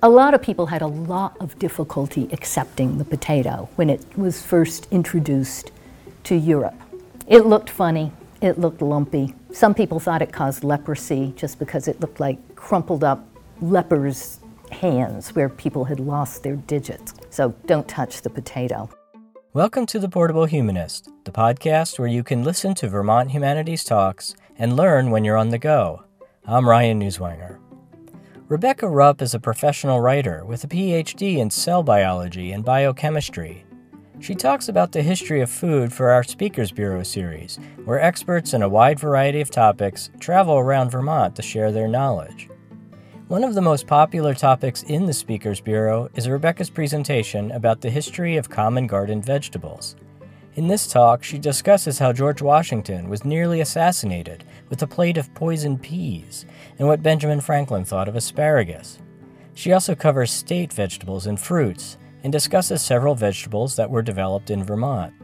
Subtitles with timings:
[0.00, 4.40] A lot of people had a lot of difficulty accepting the potato when it was
[4.40, 5.72] first introduced
[6.22, 6.80] to Europe.
[7.26, 9.34] It looked funny, it looked lumpy.
[9.50, 13.26] Some people thought it caused leprosy just because it looked like crumpled up
[13.60, 14.38] lepers'
[14.70, 17.12] hands where people had lost their digits.
[17.30, 18.88] So don't touch the potato.
[19.52, 24.36] Welcome to The Portable Humanist, the podcast where you can listen to Vermont Humanities Talks
[24.56, 26.04] and learn when you're on the go.
[26.46, 27.58] I'm Ryan Newswanger.
[28.48, 33.66] Rebecca Rupp is a professional writer with a PhD in cell biology and biochemistry.
[34.20, 38.62] She talks about the history of food for our Speakers Bureau series, where experts in
[38.62, 42.48] a wide variety of topics travel around Vermont to share their knowledge.
[43.26, 47.90] One of the most popular topics in the Speakers Bureau is Rebecca's presentation about the
[47.90, 49.94] history of common garden vegetables.
[50.54, 55.32] In this talk, she discusses how George Washington was nearly assassinated with a plate of
[55.34, 56.46] poisoned peas
[56.78, 58.98] and what Benjamin Franklin thought of asparagus.
[59.54, 64.64] She also covers state vegetables and fruits and discusses several vegetables that were developed in
[64.64, 65.14] Vermont.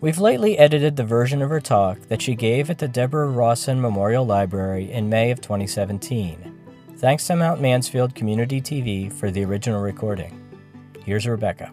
[0.00, 3.80] We've lately edited the version of her talk that she gave at the Deborah Rawson
[3.80, 6.58] Memorial Library in May of 2017.
[6.96, 10.38] Thanks to Mount Mansfield Community TV for the original recording.
[11.04, 11.72] Here's Rebecca.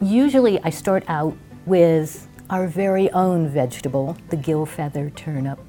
[0.00, 5.60] Usually I start out with our very own vegetable, the Gilfeather turnip,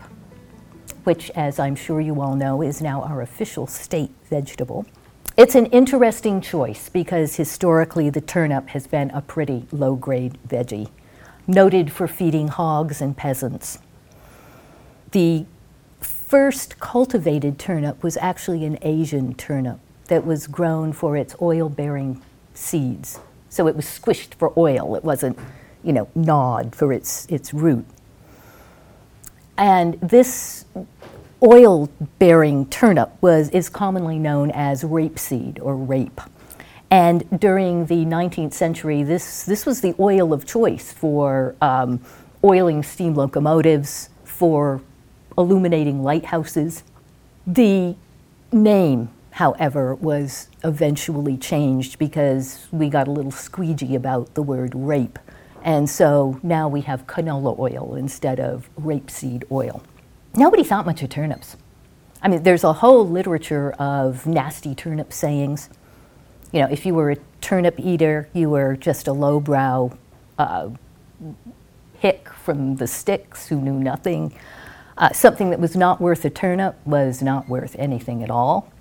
[1.07, 4.85] which, as I'm sure you all know, is now our official state vegetable.
[5.37, 10.89] It's an interesting choice because historically the turnip has been a pretty low grade veggie,
[11.47, 13.79] noted for feeding hogs and peasants.
[15.11, 15.45] The
[16.01, 22.21] first cultivated turnip was actually an Asian turnip that was grown for its oil bearing
[22.53, 23.21] seeds.
[23.49, 25.39] So it was squished for oil, it wasn't
[25.83, 27.85] you know, gnawed for its, its root.
[29.57, 30.65] And this
[31.43, 36.21] oil bearing turnip was, is commonly known as rapeseed or rape.
[36.89, 41.99] And during the 19th century, this, this was the oil of choice for um,
[42.43, 44.81] oiling steam locomotives, for
[45.37, 46.83] illuminating lighthouses.
[47.45, 47.95] The
[48.51, 55.19] name, however, was eventually changed because we got a little squeegee about the word rape.
[55.63, 59.83] And so now we have canola oil instead of rapeseed oil.
[60.37, 61.57] Nobody thought much of turnips.
[62.21, 65.67] I mean, there's a whole literature of nasty turnip sayings.
[66.51, 69.97] You know, if you were a turnip eater, you were just a lowbrow
[70.37, 70.69] uh,
[71.95, 74.31] hick from the sticks who knew nothing.
[74.95, 78.71] Uh, something that was not worth a turnip was not worth anything at all.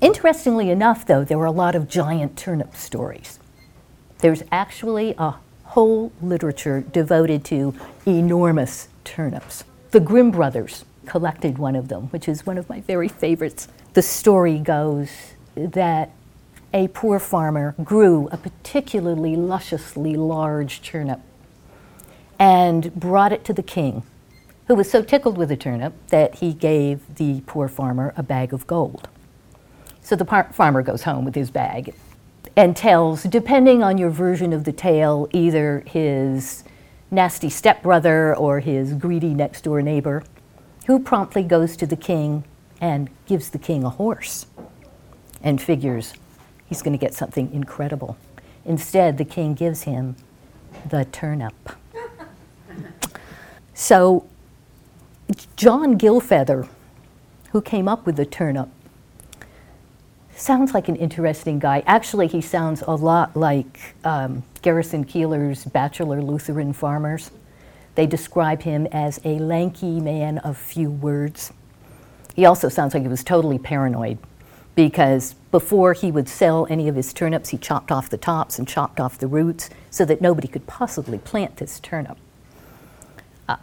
[0.00, 3.40] Interestingly enough, though, there were a lot of giant turnip stories.
[4.18, 5.34] There's actually a
[5.64, 7.74] whole literature devoted to
[8.06, 9.64] enormous turnips.
[9.90, 13.66] The Grimm brothers collected one of them, which is one of my very favorites.
[13.94, 15.10] The story goes
[15.56, 16.12] that
[16.72, 21.18] a poor farmer grew a particularly lusciously large turnip
[22.38, 24.04] and brought it to the king,
[24.68, 28.52] who was so tickled with the turnip that he gave the poor farmer a bag
[28.52, 29.08] of gold.
[30.02, 31.92] So the par- farmer goes home with his bag
[32.56, 36.62] and tells, depending on your version of the tale, either his
[37.10, 40.22] nasty stepbrother or his greedy next door neighbor,
[40.86, 42.44] who promptly goes to the king
[42.80, 44.46] and gives the king a horse
[45.42, 46.14] and figures
[46.68, 48.16] he's going to get something incredible.
[48.64, 50.16] Instead, the king gives him
[50.88, 51.54] the turnip.
[53.74, 54.26] so,
[55.56, 56.68] John Gilfeather,
[57.52, 58.68] who came up with the turnip,
[60.36, 61.82] sounds like an interesting guy.
[61.86, 67.30] Actually, he sounds a lot like um, Garrison Keillor's Bachelor Lutheran Farmers.
[67.94, 71.52] They describe him as a lanky man of few words.
[72.34, 74.18] He also sounds like he was totally paranoid
[74.74, 78.66] because before he would sell any of his turnips, he chopped off the tops and
[78.66, 82.16] chopped off the roots so that nobody could possibly plant this turnip.
[83.48, 83.56] Uh,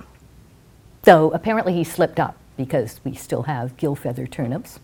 [1.04, 4.80] so apparently he slipped up because we still have Gilfeather turnips.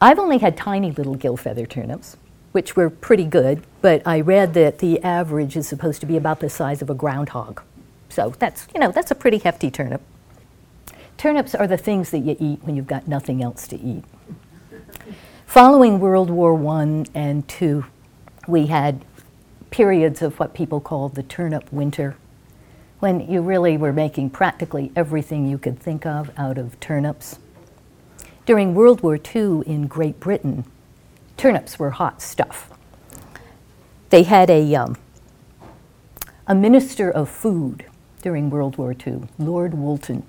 [0.00, 2.16] I've only had tiny little Gilfeather turnips,
[2.52, 6.40] which were pretty good, but I read that the average is supposed to be about
[6.40, 7.62] the size of a groundhog.
[8.18, 10.02] So that's, you know, that's a pretty hefty turnip.
[11.16, 14.02] Turnips are the things that you eat when you've got nothing else to eat.
[15.46, 17.84] Following World War I and II,
[18.48, 19.04] we had
[19.70, 22.16] periods of what people call the turnip winter,
[22.98, 27.38] when you really were making practically everything you could think of out of turnips.
[28.46, 30.64] During World War II in Great Britain,
[31.36, 32.68] turnips were hot stuff.
[34.10, 34.96] They had a, um,
[36.48, 37.84] a minister of food
[38.22, 40.24] during World War II, Lord Woolton,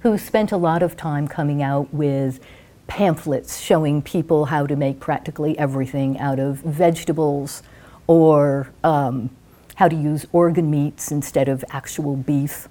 [0.00, 2.40] who spent a lot of time coming out with
[2.86, 7.62] pamphlets showing people how to make practically everything out of vegetables
[8.06, 9.30] or um,
[9.76, 12.66] how to use organ meats instead of actual beef.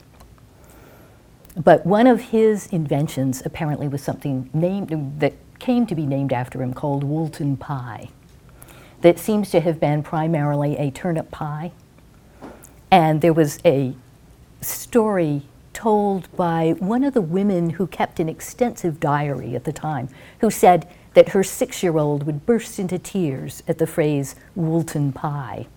[1.56, 6.62] But one of his inventions apparently was something named that came to be named after
[6.62, 8.10] him called Woolton pie.
[9.02, 11.72] That seems to have been primarily a turnip pie.
[12.92, 13.96] And there was a
[14.62, 15.44] story
[15.74, 20.10] told by one of the women who kept an extensive diary at the time,
[20.40, 25.12] who said that her six year old would burst into tears at the phrase Woolton
[25.12, 25.68] pie.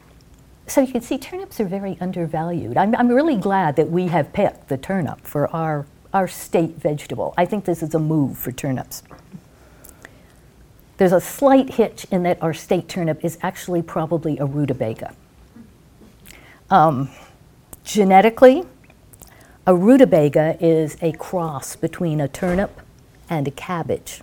[0.67, 2.77] So you can see turnips are very undervalued.
[2.77, 5.85] I'm, I'm really glad that we have picked the turnip for our,
[6.15, 7.35] our state vegetable.
[7.37, 9.03] I think this is a move for turnips.
[10.97, 15.15] There's a slight hitch in that our state turnip is actually probably a rutabaga.
[16.71, 17.11] Um,
[17.91, 18.63] genetically,
[19.67, 22.81] a rutabaga is a cross between a turnip
[23.29, 24.23] and a cabbage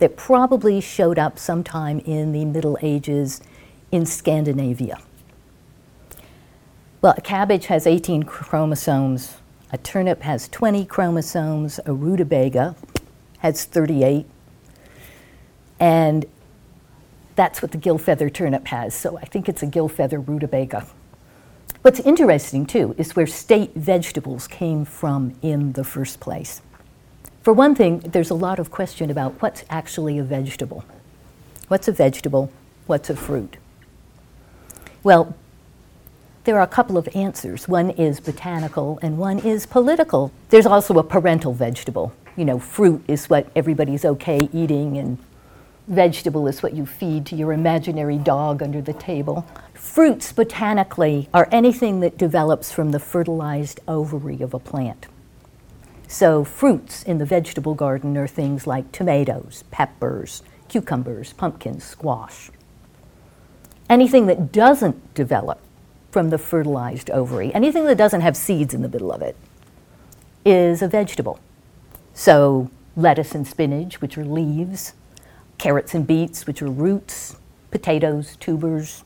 [0.00, 3.40] that probably showed up sometime in the Middle Ages
[3.90, 4.98] in Scandinavia.
[7.00, 9.38] Well, a cabbage has 18 chromosomes,
[9.72, 12.76] a turnip has 20 chromosomes, a rutabaga
[13.38, 14.26] has 38,
[15.78, 16.26] and
[17.34, 18.94] that's what the Gilfeather turnip has.
[18.94, 20.86] So I think it's a Gilfeather rutabaga.
[21.82, 26.60] What's interesting, too, is where state vegetables came from in the first place.
[27.40, 30.84] For one thing, there's a lot of question about what's actually a vegetable.
[31.68, 32.52] What's a vegetable?
[32.86, 33.56] What's a fruit?
[35.02, 35.34] Well,
[36.44, 37.66] there are a couple of answers.
[37.66, 40.32] One is botanical and one is political.
[40.50, 42.12] There's also a parental vegetable.
[42.36, 45.16] You know, fruit is what everybody's okay eating, and
[45.88, 49.46] vegetable is what you feed to your imaginary dog under the table.
[49.80, 55.06] Fruits, botanically, are anything that develops from the fertilized ovary of a plant.
[56.06, 62.50] So, fruits in the vegetable garden are things like tomatoes, peppers, cucumbers, pumpkins, squash.
[63.88, 65.58] Anything that doesn't develop
[66.10, 67.52] from the fertilized ovary.
[67.54, 69.34] Anything that doesn't have seeds in the middle of it
[70.44, 71.40] is a vegetable.
[72.12, 74.92] So, lettuce and spinach, which are leaves,
[75.56, 77.36] carrots and beets, which are roots,
[77.70, 79.04] potatoes, tubers,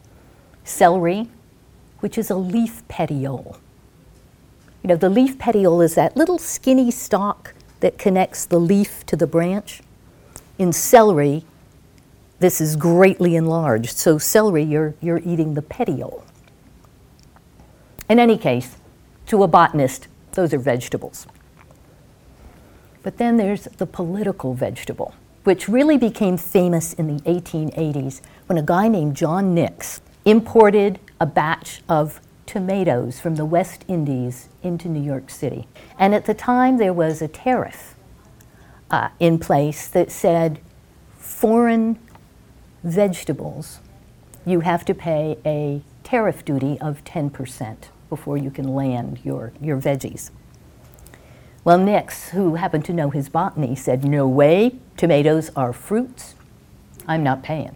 [0.65, 1.29] celery,
[2.01, 3.59] which is a leaf petiole.
[4.83, 9.17] You know, the leaf petiole is that little skinny stalk that connects the leaf to
[9.17, 9.83] the branch.
[10.59, 11.45] In celery,
[12.39, 13.97] this is greatly enlarged.
[13.97, 16.25] So, celery, you're, you're eating the petiole.
[18.09, 18.77] In any case,
[19.27, 21.27] to a botanist, those are vegetables.
[23.03, 25.15] But then there's the political vegetable,
[25.45, 31.27] which really became famous in the 1880s when a guy named John Nix imported a
[31.27, 35.67] batch of tomatoes from the West Indies into New York City.
[35.99, 37.95] And at the time, there was a tariff
[38.91, 40.61] uh, in place that said
[41.19, 41.99] foreign
[42.83, 43.81] vegetables,
[44.47, 47.77] you have to pay a tariff duty of 10%
[48.11, 50.31] before you can land your, your veggies.
[51.65, 56.35] Well, Nix, who happened to know his botany, said, No way, tomatoes are fruits.
[57.09, 57.75] I'm not paying.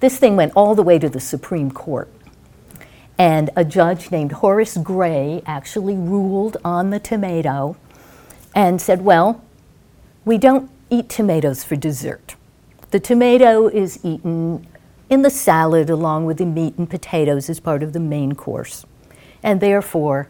[0.00, 2.08] This thing went all the way to the Supreme Court.
[3.18, 7.76] And a judge named Horace Gray actually ruled on the tomato
[8.54, 9.42] and said, Well,
[10.24, 12.36] we don't eat tomatoes for dessert.
[12.90, 14.66] The tomato is eaten
[15.10, 18.86] in the salad along with the meat and potatoes as part of the main course.
[19.42, 20.28] And therefore,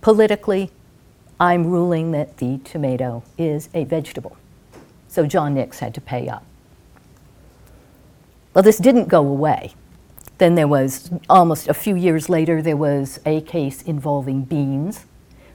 [0.00, 0.70] politically,
[1.38, 4.36] I'm ruling that the tomato is a vegetable.
[5.08, 6.44] So John Nix had to pay up.
[8.52, 9.74] Well, this didn't go away.
[10.38, 15.06] Then there was, almost a few years later, there was a case involving beans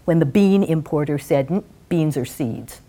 [0.06, 2.82] when the bean importer said mm, beans are seeds.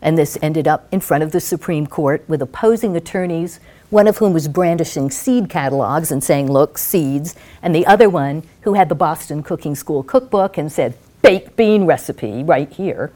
[0.00, 3.60] And this ended up in front of the Supreme Court with opposing attorneys,
[3.90, 8.42] one of whom was brandishing seed catalogs and saying, look, seeds, and the other one
[8.62, 13.12] who had the Boston Cooking School cookbook and said, baked bean recipe right here.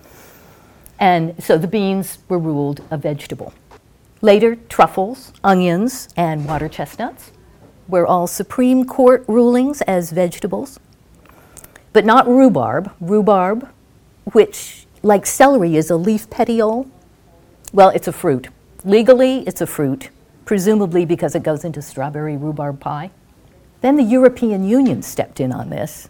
[0.99, 3.55] And so the beans were ruled a vegetable.
[4.25, 7.31] Later, truffles, onions, and water chestnuts
[7.87, 10.81] were all Supreme Court rulings as vegetables,
[11.93, 12.91] but not rhubarb.
[13.01, 13.69] Rhubarb,
[14.33, 16.91] which, like celery, is a leaf petiole,
[17.75, 18.49] well, it's a fruit.
[18.83, 20.09] Legally, it's a fruit,
[20.47, 23.11] presumably because it goes into strawberry rhubarb pie.
[23.83, 26.09] Then the European Union stepped in on this,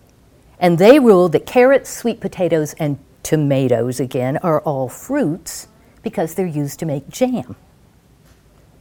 [0.61, 5.66] and they ruled that carrots, sweet potatoes, and tomatoes, again, are all fruits
[6.04, 7.56] because they're used to make jam.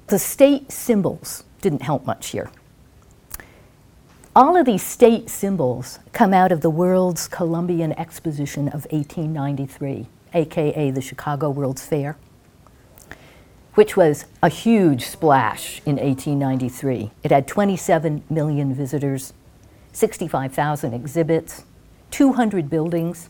[0.07, 2.51] The state symbols didn't help much here.
[4.35, 10.91] All of these state symbols come out of the World's Columbian Exposition of 1893, aka
[10.91, 12.17] the Chicago World's Fair.
[13.75, 17.11] which was a huge splash in 1893.
[17.23, 19.33] It had 27 million visitors,
[19.93, 21.65] 65,000 exhibits,
[22.11, 23.29] 200 buildings.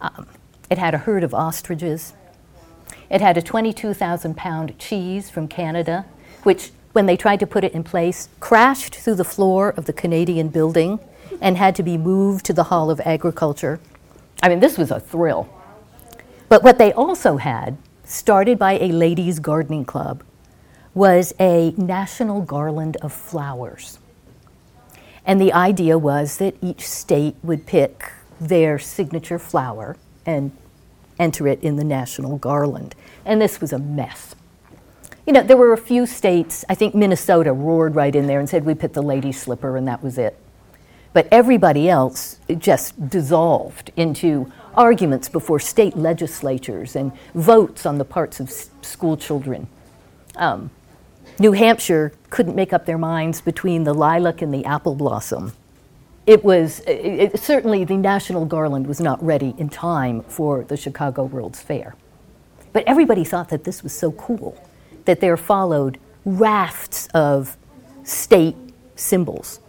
[0.00, 0.28] Um,
[0.70, 2.14] it had a herd of ostriches.
[3.10, 6.04] It had a 22,000 pound cheese from Canada,
[6.42, 9.92] which, when they tried to put it in place, crashed through the floor of the
[9.92, 11.00] Canadian building
[11.40, 13.80] and had to be moved to the Hall of Agriculture.
[14.42, 15.48] I mean, this was a thrill.
[16.48, 20.22] But what they also had, started by a ladies' gardening club,
[20.94, 23.98] was a national garland of flowers.
[25.24, 30.52] And the idea was that each state would pick their signature flower and
[31.18, 32.94] enter it in the national garland.
[33.24, 34.34] And this was a mess.
[35.26, 38.48] You know, there were a few states, I think Minnesota roared right in there and
[38.48, 40.38] said, We put the lady slipper, and that was it.
[41.12, 48.40] But everybody else just dissolved into arguments before state legislatures and votes on the parts
[48.40, 49.66] of s- school children.
[50.36, 50.70] Um,
[51.38, 55.52] New Hampshire couldn't make up their minds between the lilac and the apple blossom.
[56.28, 60.76] It was it, it, certainly the National Garland was not ready in time for the
[60.76, 61.96] Chicago World's Fair.
[62.74, 64.62] But everybody thought that this was so cool
[65.06, 67.56] that there followed rafts of
[68.04, 68.56] state
[68.96, 69.60] symbols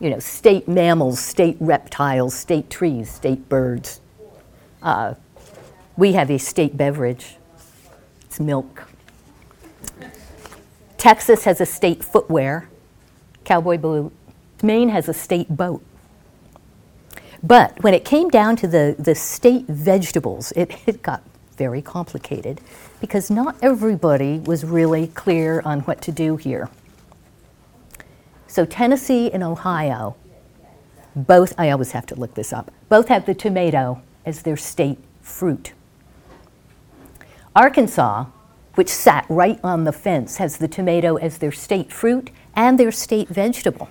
[0.00, 4.00] you know, state mammals, state reptiles, state trees, state birds.
[4.82, 5.14] Uh,
[5.96, 7.36] we have a state beverage.
[8.22, 8.88] It's milk.
[10.98, 12.68] Texas has a state footwear,
[13.44, 14.12] cowboy boot.
[14.62, 15.82] Maine has a state boat.
[17.42, 21.22] But when it came down to the, the state vegetables, it, it got
[21.56, 22.60] very complicated
[23.00, 26.68] because not everybody was really clear on what to do here.
[28.46, 30.16] So Tennessee and Ohio,
[31.14, 34.98] both, I always have to look this up, both have the tomato as their state
[35.20, 35.72] fruit.
[37.54, 38.26] Arkansas,
[38.74, 42.92] which sat right on the fence, has the tomato as their state fruit and their
[42.92, 43.88] state vegetable.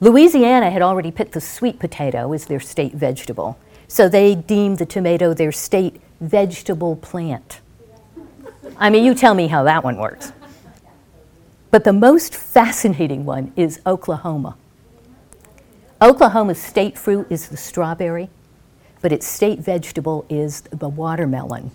[0.00, 4.86] Louisiana had already picked the sweet potato as their state vegetable, so they deemed the
[4.86, 7.60] tomato their state vegetable plant.
[8.76, 10.32] I mean, you tell me how that one works.
[11.70, 14.56] But the most fascinating one is Oklahoma.
[16.00, 18.28] Oklahoma's state fruit is the strawberry,
[19.00, 21.70] but its state vegetable is the watermelon.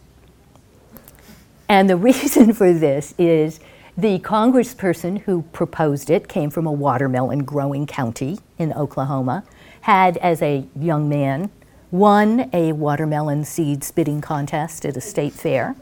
[1.68, 3.60] And the reason for this is
[4.02, 9.44] the congressperson who proposed it came from a watermelon growing county in Oklahoma,
[9.82, 11.52] had, as a young man,
[11.92, 15.76] won a watermelon seed spitting contest at a state fair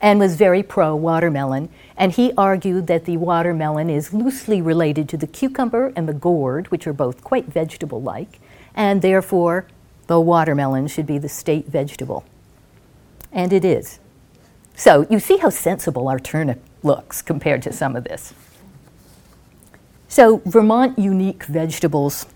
[0.00, 1.68] and was very pro watermelon.
[1.96, 6.68] And he argued that the watermelon is loosely related to the cucumber and the gourd,
[6.68, 8.38] which are both quite vegetable like,
[8.72, 9.66] and therefore
[10.06, 12.24] the watermelon should be the state vegetable.
[13.32, 13.98] And it is.
[14.76, 18.34] So you see how sensible our turnip looks compared to some of this.
[20.08, 22.26] So, Vermont unique vegetables.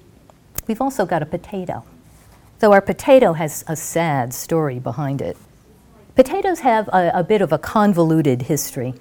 [0.67, 1.85] We've also got a potato.
[2.59, 5.37] Though our potato has a sad story behind it.
[6.15, 8.95] Potatoes have a, a, bit of a convoluted history.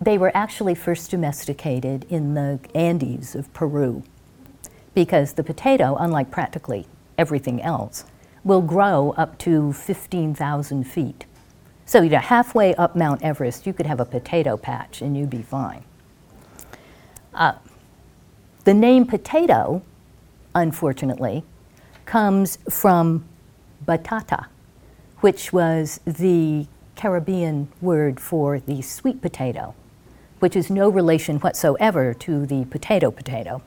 [0.00, 4.04] They were actually first domesticated in the Andes of Peru
[4.94, 6.86] because the potato, unlike practically
[7.18, 8.04] everything else,
[8.44, 11.24] will grow up to 15,000 feet.
[11.84, 15.30] So, you know, halfway up Mount Everest, you could have a potato patch and you'd
[15.30, 15.84] be fine.
[17.34, 17.54] Uh,
[18.64, 19.82] the name potato,
[20.54, 21.44] unfortunately,
[22.04, 23.24] comes from
[23.84, 24.46] batata,
[25.20, 29.74] which was the Caribbean word for the sweet potato,
[30.38, 33.62] which is no relation whatsoever to the potato potato.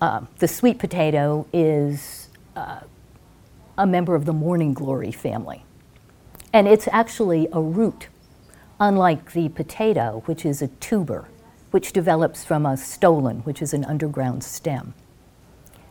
[0.00, 2.80] Uh, the sweet potato is uh,
[3.78, 5.63] a member of the morning glory family.
[6.54, 8.08] And it's actually a root,
[8.80, 11.28] unlike the potato, which is a tuber,
[11.70, 14.94] which develops from a stolon, which is an underground stem.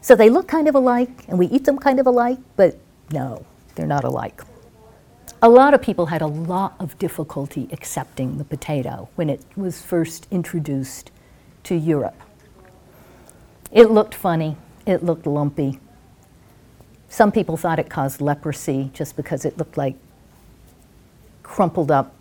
[0.02, 2.80] So they look kind of alike, and we eat them kind of alike, but
[3.12, 4.42] no, they're not alike
[5.44, 9.82] a lot of people had a lot of difficulty accepting the potato when it was
[9.82, 11.12] first introduced
[11.64, 12.16] to Europe.
[13.70, 14.56] It looked funny,
[14.86, 15.82] it looked lumpy.
[17.10, 19.96] Some people thought it caused leprosy just because it looked like
[21.54, 22.16] crumpled up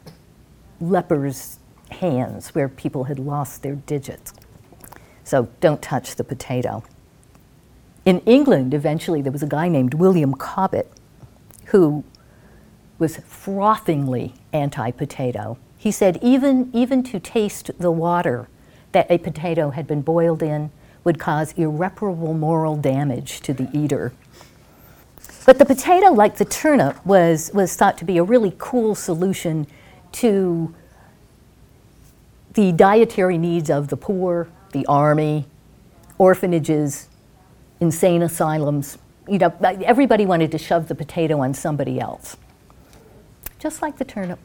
[0.79, 1.59] lepers'
[1.91, 4.35] hands where people had lost their digits.
[5.25, 6.85] So don't touch the potato.
[8.05, 10.93] In England, eventually, there was a guy named William Cobbett
[11.67, 12.05] who
[12.99, 15.57] was frothingly anti potato.
[15.79, 18.51] He said even, even to taste the water
[18.93, 20.71] that a potato had been boiled in
[21.05, 24.13] would cause irreparable moral damage to the eater.
[25.45, 29.67] But the potato, like the turnip, was, was thought to be a really cool solution
[30.13, 30.75] to
[32.55, 35.47] the dietary needs of the poor, the army,
[36.19, 37.09] orphanages,
[37.81, 38.99] insane asylums.
[39.29, 42.37] You know, everybody wanted to shove the potato on somebody else,
[43.59, 44.39] just like the turnip.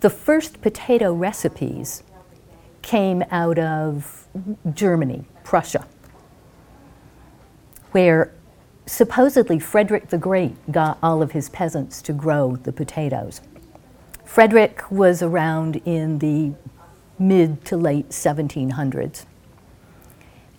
[0.00, 2.02] The first potato recipes
[2.82, 4.28] came out of
[4.72, 5.86] Germany, Prussia,
[7.92, 8.32] where
[8.86, 13.40] supposedly Frederick the Great got all of his peasants to grow the potatoes.
[14.24, 16.52] Frederick was around in the
[17.18, 19.24] mid to late 1700s.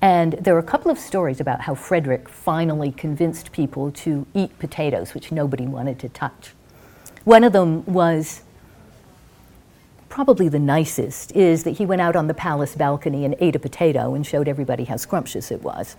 [0.02, 4.58] And there are a couple of stories about how Frederick finally convinced people to eat
[4.60, 6.54] potatoes, which nobody wanted to touch.
[7.24, 8.42] One of them was
[10.08, 13.60] probably the nicest, is that he went out on the palace balcony and ate a
[13.60, 15.96] potato and showed everybody how scrumptious it was.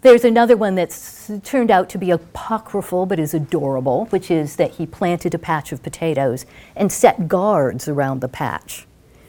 [0.00, 4.72] There's another one that's turned out to be apocryphal but is adorable, which is that
[4.72, 8.86] he planted a patch of potatoes and set guards around the patch,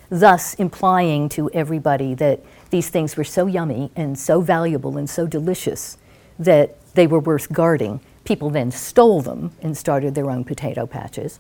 [0.10, 5.26] thus implying to everybody that these things were so yummy and so valuable and so
[5.26, 5.98] delicious
[6.38, 8.00] that they were worth guarding.
[8.24, 11.40] People then stole them and started their own potato patches.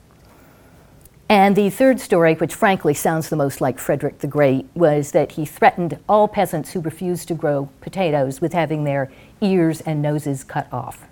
[1.29, 5.33] And the third story, which frankly sounds the most like Frederick the Great, was that
[5.33, 10.43] he threatened all peasants who refused to grow potatoes with having their ears and noses
[10.43, 11.05] cut off.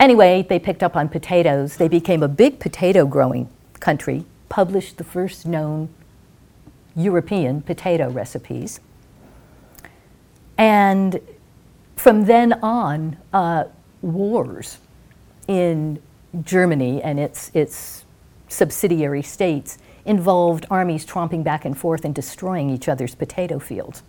[0.00, 1.76] Anyway, they picked up on potatoes.
[1.76, 3.50] They became a big potato growing
[3.80, 5.90] country, published the first known
[6.96, 8.80] European potato recipes.
[10.56, 11.20] And
[11.94, 13.64] from then on, uh,
[14.00, 14.78] wars
[15.46, 16.00] in
[16.42, 18.03] Germany and its, its
[18.54, 24.02] subsidiary states involved armies tromping back and forth and destroying each other's potato fields.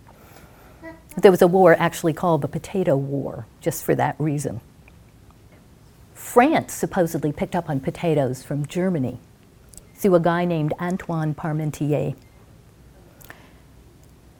[1.16, 4.60] There was a war actually called the Potato War, just for that reason.
[6.14, 9.18] France supposedly picked up on potatoes from Germany
[9.94, 12.14] through a guy named Antoine Parmentier.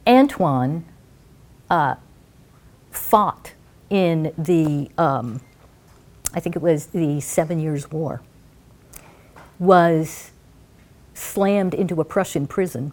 [0.07, 0.85] Antoine
[1.71, 1.95] uh,
[2.91, 3.55] fought
[3.89, 5.41] in the, um,
[6.35, 8.21] I think it was the Seven Years' War
[9.59, 10.31] was
[11.15, 12.93] slammed into a Prussian prison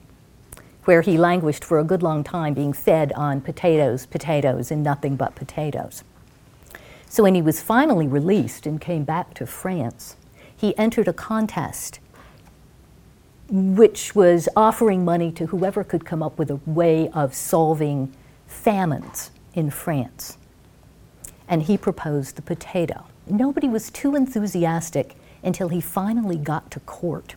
[0.86, 5.16] where he languished for a good long time being fed on potatoes, potatoes, and nothing
[5.16, 6.04] but potatoes.
[7.08, 10.16] So when he was finally released and came back to France,
[10.56, 12.00] he entered a contest
[13.50, 18.12] which was offering money to whoever could come up with a way of solving
[18.48, 20.38] famines in France.
[21.48, 23.06] And he proposed the potato.
[23.28, 27.36] Nobody was too enthusiastic until he finally got to court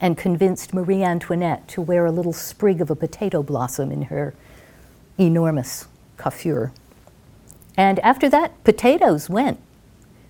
[0.00, 4.34] and convinced Marie Antoinette to wear a little sprig of a potato blossom in her
[5.18, 6.72] enormous coiffure.
[7.76, 9.60] And after that, potatoes went.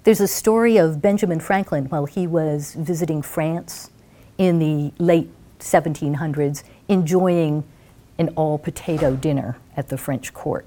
[0.05, 3.91] There's a story of Benjamin Franklin while he was visiting France
[4.39, 7.65] in the late 1700s, enjoying
[8.17, 10.67] an all potato dinner at the French court.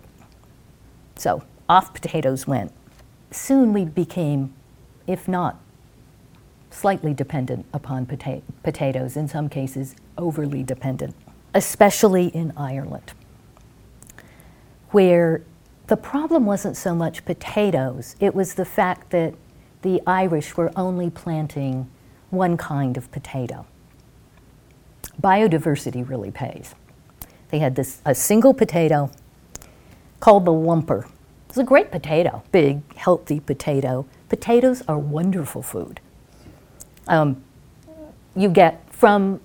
[1.15, 2.71] So off potatoes went.
[3.31, 4.53] Soon we became,
[5.07, 5.59] if not
[6.71, 11.15] slightly dependent upon pota- potatoes, in some cases, overly dependent,
[11.53, 13.13] especially in Ireland,
[14.89, 15.43] where
[15.87, 19.33] the problem wasn't so much potatoes, it was the fact that
[19.81, 21.89] the Irish were only planting
[22.29, 23.65] one kind of potato.
[25.21, 26.73] Biodiversity really pays.
[27.49, 29.11] They had this a single potato
[30.21, 31.09] called the lumper.
[31.49, 34.05] It's a great potato, big, healthy potato.
[34.29, 35.99] Potatoes are wonderful food.
[37.07, 37.43] Um,
[38.35, 39.39] you get from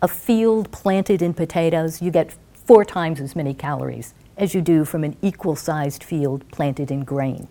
[0.00, 4.84] a field planted in potatoes, you get four times as many calories as you do
[4.84, 7.48] from an equal sized field planted in grain.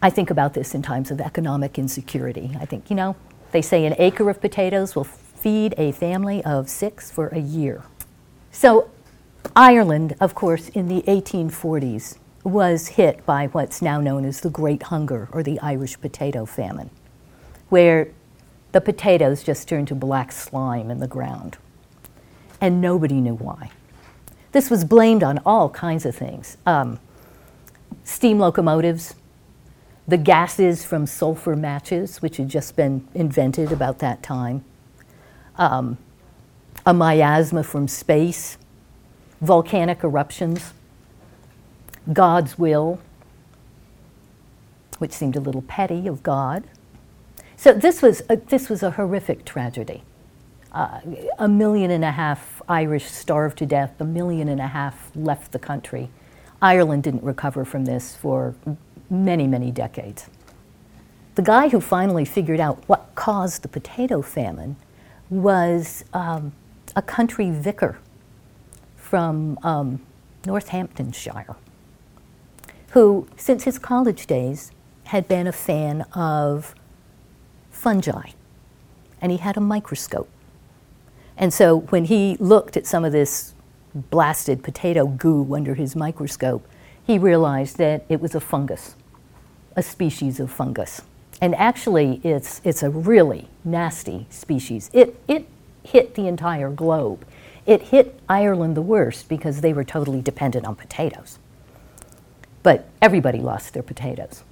[0.00, 2.56] I think about this in times of economic insecurity.
[2.60, 3.16] I think, you know,
[3.52, 7.82] they say an acre of potatoes will feed a family of six for a year.
[8.50, 8.90] So,
[9.54, 14.84] Ireland, of course, in the 1840s was hit by what's now known as the Great
[14.84, 16.90] Hunger or the Irish potato famine,
[17.70, 18.08] where
[18.70, 21.58] the potatoes just turned to black slime in the ground.
[22.60, 23.70] And nobody knew why.
[24.52, 27.00] This was blamed on all kinds of things um,
[28.04, 29.16] steam locomotives,
[30.06, 34.64] the gases from sulfur matches, which had just been invented about that time,
[35.56, 35.98] um,
[36.86, 38.56] a miasma from space,
[39.40, 40.72] volcanic eruptions
[42.12, 43.00] God's will,
[44.98, 46.64] which seemed a little petty of God.
[47.56, 50.02] So this was a, this was a horrific tragedy.
[50.72, 51.00] Uh,
[51.38, 55.52] a million and a half Irish starved to death, a million and a half left
[55.52, 56.10] the country.
[56.62, 58.54] Ireland didn't recover from this for
[59.10, 60.26] many, many decades.
[61.36, 64.76] the guy who finally figured out what caused the potato famine
[65.30, 66.52] was um,
[66.96, 67.98] a country vicar
[68.96, 70.00] from um,
[70.46, 71.56] Northamptonshire,
[72.96, 74.72] who, since his college days,
[75.04, 76.74] had been a fan of
[77.70, 78.30] fungi,
[79.20, 80.30] and he had a microscope.
[81.36, 83.52] And so when he looked at some of this
[83.94, 86.66] blasted potato goo under his microscope,
[87.06, 88.96] he realized that it was a fungus,
[89.76, 91.02] a species of fungus.
[91.42, 94.88] And actually, it's, it's a really nasty species.
[94.94, 95.46] It, it
[95.82, 97.26] hit the entire globe.
[97.66, 101.38] It hit Ireland the worst because they were totally dependent on potatoes.
[102.66, 104.42] But everybody lost their potatoes.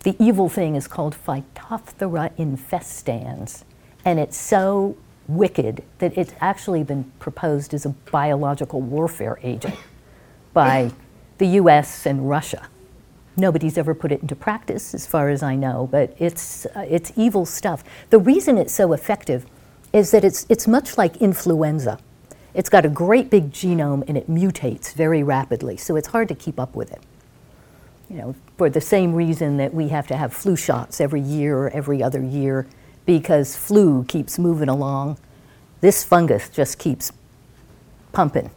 [0.00, 3.64] The evil thing is called Phytophthora infestans,
[4.04, 4.94] and it's so
[5.26, 9.74] wicked that it's actually been proposed as a biological warfare agent
[10.52, 10.90] by
[11.38, 12.68] the US and Russia.
[13.38, 17.10] Nobody's ever put it into practice, as far as I know, but it's, uh, it's
[17.16, 17.82] evil stuff.
[18.10, 19.46] The reason it's so effective
[19.94, 22.00] is that it's, it's much like influenza.
[22.52, 26.34] It's got a great big genome and it mutates very rapidly, so it's hard to
[26.34, 27.00] keep up with it
[28.08, 31.58] you know, for the same reason that we have to have flu shots every year
[31.58, 32.66] or every other year
[33.04, 35.18] because flu keeps moving along.
[35.80, 37.12] This fungus just keeps
[38.12, 38.50] pumping.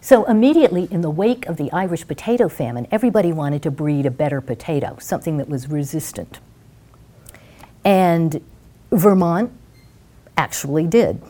[0.00, 4.10] So, immediately in the wake of the Irish potato famine, everybody wanted to breed a
[4.10, 6.40] better potato, something that was resistant.
[7.84, 8.42] And
[8.90, 9.52] Vermont
[10.36, 11.22] actually did.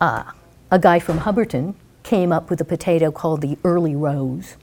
[0.00, 0.22] Uh,
[0.70, 4.56] a guy from Hubbardton came up with a potato called the Early Rose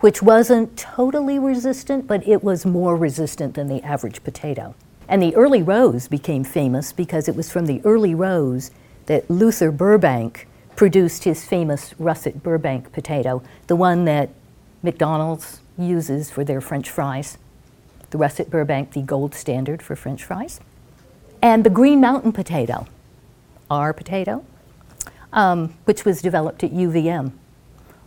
[0.00, 4.74] which wasn't totally resistant, but it was more resistant than the average potato.
[5.08, 8.70] And the early rose became famous because it was from the early rose
[9.06, 14.30] that Luther Burbank produced his famous russet Burbank potato, the one that
[14.82, 17.38] McDonald's uses for their French fries.
[18.10, 20.60] The russet Burbank, the gold standard for French fries.
[21.42, 22.86] And the Green Mountain potato,
[23.70, 24.44] our potato,
[25.32, 27.32] um, which was developed at UVM,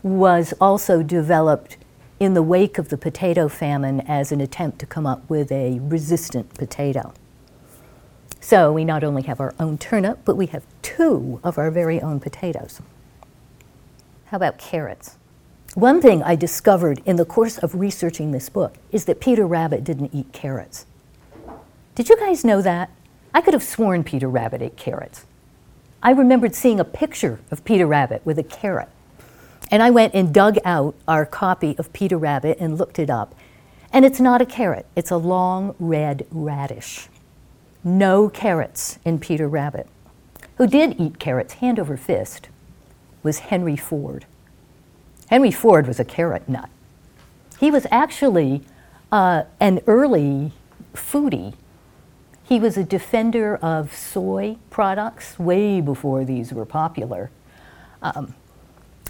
[0.04, 1.78] was also developed
[2.20, 5.80] in the wake of the potato famine as an attempt to come up with a
[5.80, 7.14] resistant potato.
[8.40, 12.02] So we not only have our own turnip, but we have two of our very
[12.02, 12.82] own potatoes.
[14.28, 15.18] How about carrots?
[15.76, 19.84] One thing I discovered in the course of researching this book is that Peter Rabbit
[19.84, 20.86] didn't eat carrots.
[21.94, 22.90] Did you guys know that?
[23.34, 25.26] I could have sworn Peter Rabbit ate carrots.
[26.02, 28.90] I remembered seeing a picture of Peter Rabbit with a carrot.
[29.70, 33.36] And I went and dug out our copy of Peter Rabbit and looked it up.
[33.92, 37.08] And it's not a carrot, it's a long red radish.
[37.84, 39.88] No carrots in Peter Rabbit.
[40.58, 42.50] Who did eat carrots hand over fist
[43.24, 44.26] was Henry Ford.
[45.30, 46.70] Henry Ford was a carrot nut.
[47.60, 48.62] He was actually
[49.12, 50.54] uh, an early
[50.94, 51.54] foodie.
[52.44, 57.30] He was a defender of soy products way before these were popular.
[58.02, 58.36] Um,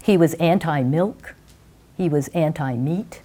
[0.08, 1.34] he was anti milk,
[1.98, 3.20] he was anti meat,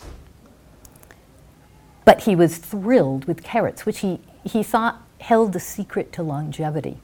[2.04, 6.98] but he was thrilled with carrots, which he, he thought held the secret to longevity.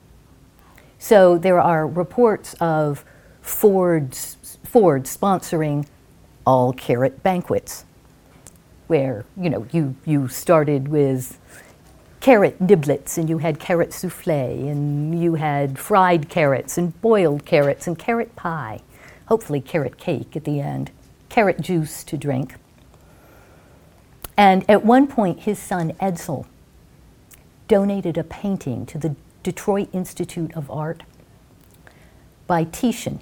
[0.98, 3.06] So there are reports of
[3.42, 5.88] Ford's, Ford sponsoring
[6.46, 7.86] all carrot banquets,
[8.88, 11.40] where you know you, you started with
[12.20, 17.88] carrot niblets and you had carrot souffle and you had fried carrots and boiled carrots
[17.88, 18.82] and carrot pie
[19.30, 20.92] hopefully carrot cake at the end,
[21.30, 22.56] carrot juice to drink.
[24.36, 26.46] And at one point, his son Edsel
[27.68, 31.04] donated a painting to the Detroit Institute of Art
[32.48, 33.20] by Titian.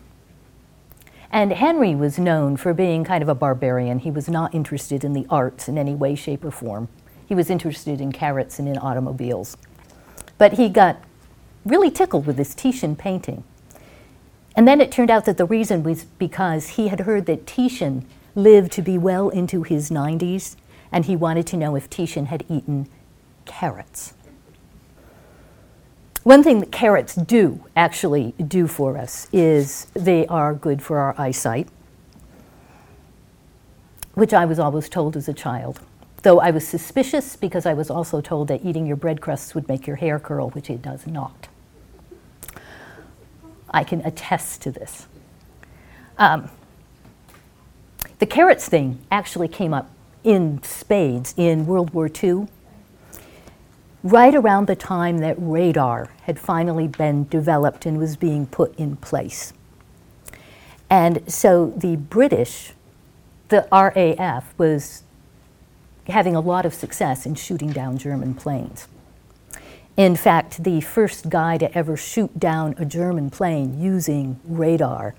[1.29, 3.99] And Henry was known for being kind of a barbarian.
[3.99, 6.87] He was not interested in the arts in any way, shape, or form.
[7.25, 9.57] He was interested in carrots and in automobiles.
[10.37, 11.03] But he got
[11.65, 13.43] really tickled with this Titian painting.
[14.57, 18.07] And then it turned out that the reason was because he had heard that Titian
[18.33, 20.55] lived to be well into his 90s,
[20.91, 22.89] and he wanted to know if Titian had eaten
[23.45, 24.15] carrots.
[26.23, 31.13] One thing that carrots do actually do for us is they are good for our
[31.19, 31.67] eyesight,
[34.15, 35.81] which I was always told as a child.
[36.23, 39.67] Though I was suspicious because I was also told that eating your bread crusts would
[39.67, 41.46] make your hair curl, which it does not.
[43.69, 45.07] I can attest to this.
[46.17, 46.49] Um,
[48.19, 49.91] the carrots thing actually came up
[50.23, 52.47] in spades in World War II,
[54.03, 58.95] right around the time that radar had finally been developed and was being put in
[58.97, 59.53] place.
[60.89, 62.73] And so the British,
[63.49, 65.03] the RAF, was
[66.07, 68.87] having a lot of success in shooting down German planes.
[69.97, 75.15] In fact, the first guy to ever shoot down a German plane using radar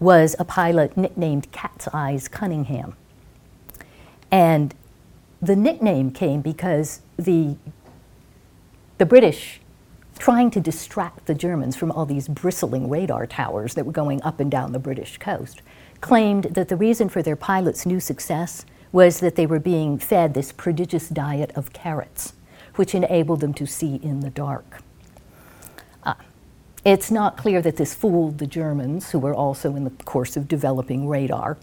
[0.00, 2.96] was a pilot nicknamed Cat's Eyes Cunningham.
[4.30, 4.74] And
[5.42, 7.56] the nickname came because the,
[8.96, 9.60] the British,
[10.18, 14.40] trying to distract the Germans from all these bristling radar towers that were going up
[14.40, 15.60] and down the British coast,
[16.00, 20.32] claimed that the reason for their pilots' new success was that they were being fed
[20.32, 22.32] this prodigious diet of carrots
[22.76, 24.82] which enabled them to see in the dark.
[26.02, 26.14] Uh,
[26.84, 30.48] it's not clear that this fooled the Germans, who were also in the course of
[30.48, 31.56] developing radar,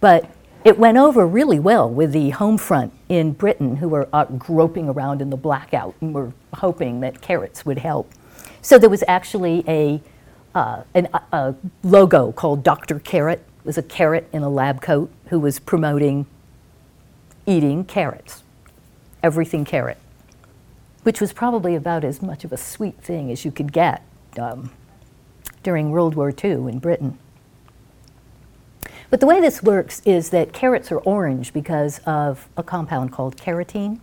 [0.00, 0.30] but
[0.64, 4.88] it went over really well with the home front in Britain, who were uh, groping
[4.88, 8.12] around in the blackout and were hoping that carrots would help.
[8.60, 10.02] So there was actually a,
[10.54, 12.98] uh, an, a logo called Dr.
[12.98, 13.38] Carrot.
[13.38, 16.26] It was a carrot in a lab coat who was promoting
[17.46, 18.42] eating carrots,
[19.22, 19.96] everything carrot
[21.02, 24.02] which was probably about as much of a sweet thing as you could get
[24.38, 24.70] um,
[25.62, 27.18] during World War II in Britain.
[29.08, 33.36] But the way this works is that carrots are orange because of a compound called
[33.36, 33.98] carotene,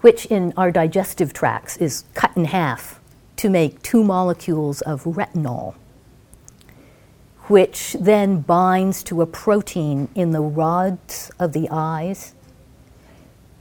[0.00, 3.00] which in our digestive tracts is cut in half
[3.36, 5.74] to make two molecules of retinol,
[7.48, 12.34] which then binds to a protein in the rods of the eyes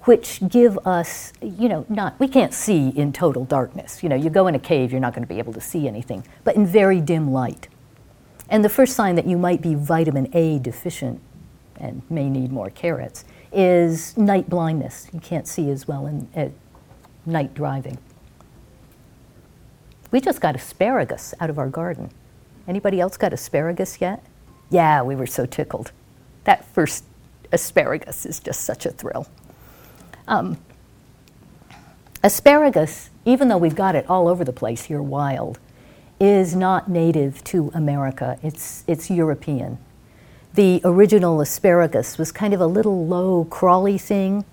[0.06, 4.04] which give us, you know, not, we can't see in total darkness.
[4.04, 5.88] You know, you go in a cave, you're not going to be able to see
[5.88, 7.68] anything, but in very dim light.
[8.50, 11.20] And the first sign that you might be vitamin A deficient
[11.80, 15.08] and may need more carrots is night blindness.
[15.12, 16.52] You can't see as well in, at
[17.26, 17.98] night driving.
[20.12, 22.12] We just got asparagus out of our garden.
[22.68, 24.24] Anybody else got asparagus yet?
[24.70, 25.92] Yeah, we were so tickled.
[26.44, 27.06] That first
[27.52, 29.28] asparagus is just such a thrill.
[30.28, 30.58] Um,
[32.24, 35.60] asparagus, even though we've got it all over the place here wild,
[36.20, 38.40] is not native to America.
[38.42, 39.78] It's, it's European.
[40.54, 44.46] The original asparagus was kind of a little low, crawly thing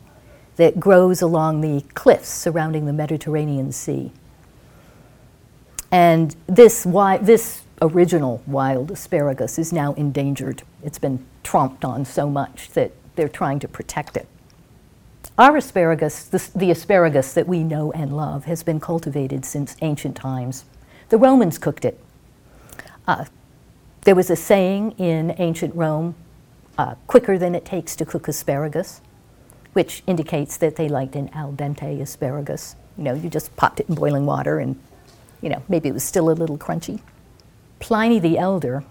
[0.57, 4.13] that grows along the cliffs surrounding the Mediterranean Sea.
[5.91, 10.63] And this, wi- this original wild asparagus is now endangered.
[10.83, 14.27] It's been tromped on so much that they're trying to protect it.
[15.43, 20.15] Our asparagus, the, the, asparagus that we know and love, has been cultivated since ancient
[20.15, 20.65] times.
[21.09, 21.99] The Romans cooked it.
[23.09, 23.25] Uh,
[24.03, 26.15] there was a saying in ancient Rome
[26.79, 29.01] uh, quicker than it takes to cook asparagus,
[29.73, 32.77] which indicates that they liked an al dente asparagus.
[32.97, 34.81] You know, you just popped it in boiling water and,
[35.41, 37.01] you know, maybe it was still a little crunchy.
[37.81, 38.85] Pliny the Elder,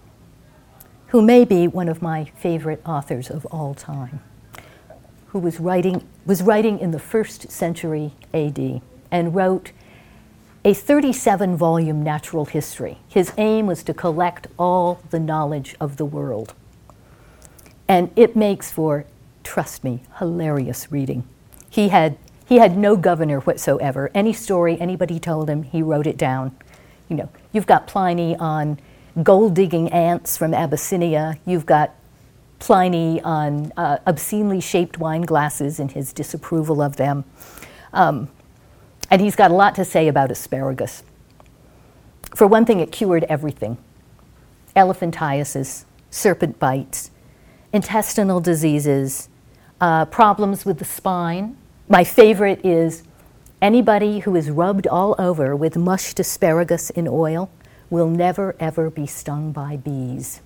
[1.07, 4.19] who may be one of my favorite authors of all time,
[5.27, 8.81] who was writing, was writing in the first century AD
[9.11, 9.71] and wrote
[10.63, 12.99] a 37 volume natural history.
[13.07, 16.53] His aim was to collect all the knowledge of the world.
[17.87, 19.05] And it makes for,
[19.43, 21.27] trust me, hilarious reading.
[21.69, 24.11] He had, he had no governor whatsoever.
[24.13, 26.55] Any story anybody told him, he wrote it down.
[27.09, 28.79] You know, you've got Pliny on
[29.23, 31.93] gold digging ants from Abyssinia, you've got
[32.61, 37.25] Pliny on uh, obscenely shaped wine glasses and his disapproval of them.
[37.91, 38.29] Um,
[39.09, 41.01] and he's got a lot to say about asparagus.
[42.35, 43.77] For one thing, it cured everything
[44.75, 47.09] elephantiasis, serpent bites,
[47.73, 49.27] intestinal diseases,
[49.81, 51.57] uh, problems with the spine.
[51.89, 53.03] My favorite is
[53.59, 57.49] anybody who is rubbed all over with mushed asparagus in oil
[57.89, 60.41] will never ever be stung by bees.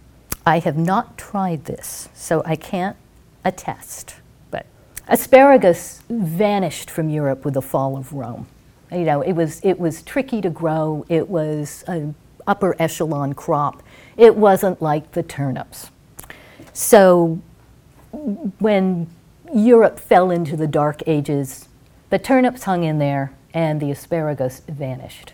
[0.45, 2.95] I have not tried this, so I can't
[3.43, 4.15] attest.
[4.51, 4.67] But
[5.07, 8.47] asparagus vanished from Europe with the fall of Rome.
[8.91, 12.13] You know, it was, it was tricky to grow, it was an
[12.45, 13.81] upper echelon crop,
[14.15, 15.89] it wasn't like the turnips.
[16.73, 17.39] So
[18.59, 19.07] when
[19.53, 21.67] Europe fell into the Dark Ages,
[22.11, 25.33] the turnips hung in there and the asparagus vanished.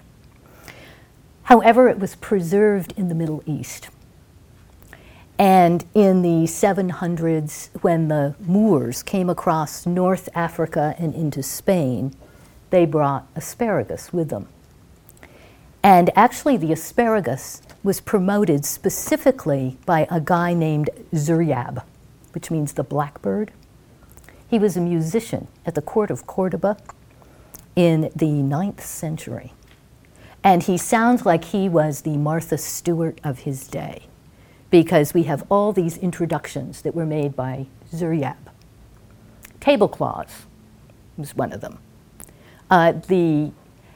[1.44, 3.90] However, it was preserved in the Middle East.
[5.42, 12.14] And in the 700s, when the Moors came across North Africa and into Spain,
[12.70, 14.50] they brought asparagus with them.
[15.82, 21.82] And actually, the asparagus was promoted specifically by a guy named Ziryab,
[22.34, 23.52] which means the blackbird.
[24.48, 26.78] He was a musician at the court of Cordoba
[27.76, 29.54] in the ninth century.
[30.44, 34.04] And he sounds like he was the Martha Stewart of his day
[34.72, 38.38] because we have all these introductions that were made by Ziryab
[39.62, 40.48] tablecloths
[41.18, 41.80] was one of them.
[42.70, 43.52] Uh, the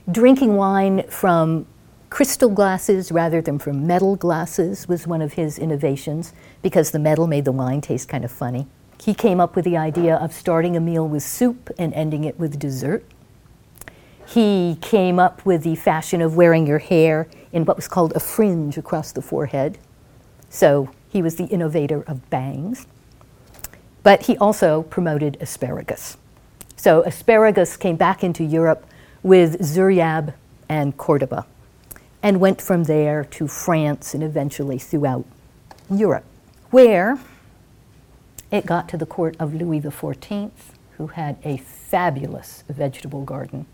[0.10, 1.66] drinking wine from
[2.10, 7.28] crystal glasses rather than from metal glasses was one of his innovations because the metal
[7.28, 8.68] made the wine taste kind of funny.
[9.02, 12.40] He came up with the idea of starting a meal with soup and ending it
[12.40, 13.04] with dessert.
[14.28, 18.20] He came up with the fashion of wearing your hair in what was called a
[18.20, 19.78] fringe across the forehead.
[20.50, 22.88] So he was the innovator of bangs.
[24.04, 26.18] But he also promoted asparagus.
[26.76, 28.86] So asparagus came back into Europe
[29.24, 30.34] with Ziryab
[30.70, 31.46] and Cordoba
[32.22, 35.26] and went from there to France and eventually throughout
[35.90, 36.26] Europe,
[36.72, 37.20] where
[38.52, 40.52] it got to the court of Louis XIV,
[40.98, 43.66] who had a fabulous vegetable garden,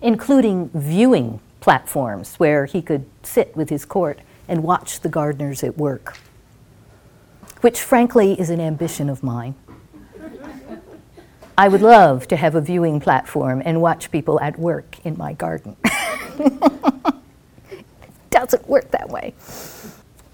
[0.00, 5.76] including viewing platforms where he could sit with his court and watch the gardeners at
[5.76, 6.18] work,
[7.60, 9.54] which frankly is an ambition of mine.
[11.58, 15.32] I would love to have a viewing platform and watch people at work in my
[15.32, 15.76] garden.
[18.30, 19.32] Doesn't work that way.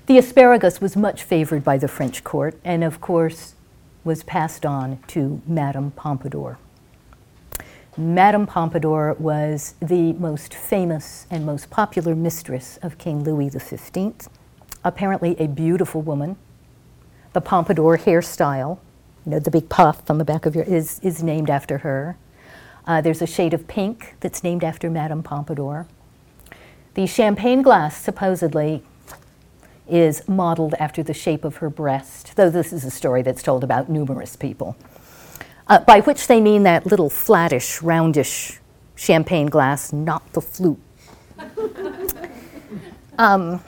[0.07, 3.55] The asparagus was much favored by the French court, and of course,
[4.03, 6.59] was passed on to Madame Pompadour.
[7.98, 14.31] Madame Pompadour was the most famous and most popular mistress of King Louis XV,
[14.83, 16.37] apparently a beautiful woman.
[17.35, 18.78] The Pompadour hairstyle,
[19.26, 22.16] you know, the big puff on the back of your, is, is named after her.
[22.87, 25.87] Uh, there's a shade of pink that's named after Madame Pompadour.
[26.94, 28.83] The champagne glass supposedly
[29.87, 33.62] is modeled after the shape of her breast, though this is a story that's told
[33.62, 34.78] about numerous people.
[35.72, 38.58] Uh, by which they mean that little flattish, roundish
[38.94, 40.78] champagne glass, not the flute.
[43.18, 43.58] um,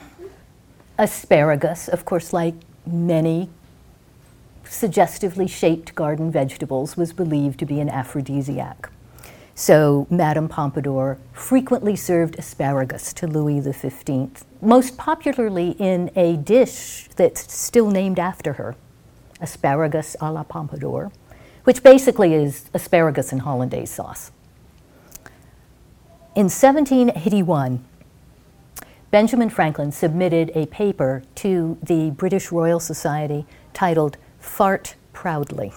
[0.99, 2.53] asparagus, of course, like
[2.85, 3.49] many
[4.65, 8.91] suggestively shaped garden vegetables, was believed to be an aphrodisiac.
[9.55, 17.51] So Madame Pompadour frequently served asparagus to Louis XV, most popularly in a dish that's
[17.51, 18.75] still named after her,
[19.41, 21.11] asparagus a la Pompadour,
[21.65, 24.31] which basically is asparagus and hollandaise sauce.
[26.35, 27.83] In 1781,
[29.11, 35.73] Benjamin Franklin submitted a paper to the British Royal Society titled Fart Proudly.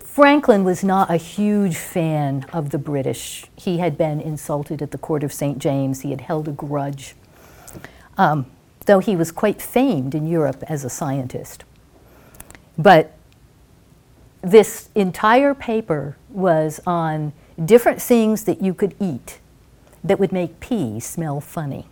[0.00, 3.44] Franklin was not a huge fan of the British.
[3.54, 5.58] He had been insulted at the court of St.
[5.58, 7.14] James, he had held a grudge,
[8.16, 8.46] um,
[8.86, 11.62] though he was quite famed in Europe as a scientist.
[12.78, 13.14] But
[14.40, 19.40] this entire paper was on different things that you could eat
[20.04, 21.88] that would make pee smell funny.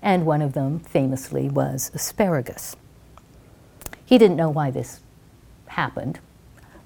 [0.00, 2.74] And one of them, famously, was asparagus.
[4.06, 5.00] He didn't know why this
[5.66, 6.20] happened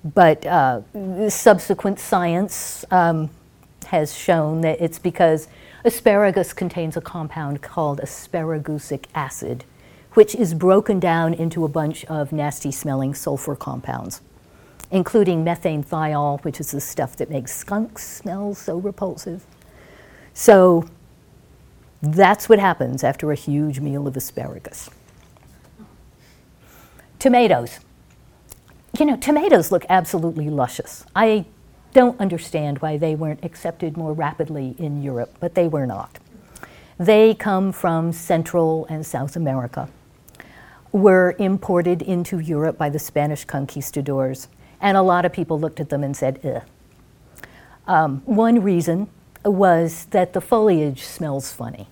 [0.05, 0.81] but uh,
[1.29, 3.31] subsequent science um,
[3.87, 5.49] has shown that it's because
[5.85, 9.65] asparagus contains a compound called asparagusic acid,
[10.13, 14.21] which is broken down into a bunch of nasty smelling sulfur compounds,
[14.91, 19.45] including methane thiol, which is the stuff that makes skunks smell so repulsive.
[20.35, 20.89] So
[22.03, 24.91] that's what happens after a huge meal of asparagus.
[27.19, 27.79] Tomatoes
[28.99, 31.05] you know, tomatoes look absolutely luscious.
[31.17, 31.47] I
[31.95, 36.19] don't understand why they weren't accepted more rapidly in Europe, but they were not.
[36.99, 39.89] They come from Central and South America,
[40.93, 44.49] were imported into Europe by the Spanish conquistadors,
[44.81, 46.63] and a lot of people looked at them and said, ugh.
[47.87, 49.09] Um, one reason
[49.45, 51.89] was that the foliage smells funny.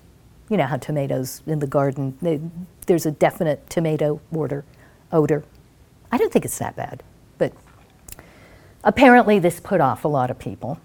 [0.49, 2.41] You know how tomatoes in the garden, they,
[2.87, 4.65] there's a definite tomato odor.
[5.13, 5.45] odor.
[6.13, 7.03] I don't think it's that bad,
[7.39, 7.53] but
[8.85, 10.79] apparently this put off a lot of people.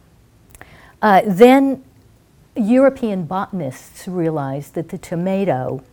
[1.02, 1.84] Uh, then
[2.56, 5.84] European botanists realized that the tomato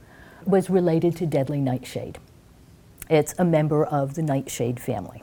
[0.46, 2.19] was related to deadly nightshade.
[3.10, 5.23] It's a member of the nightshade family,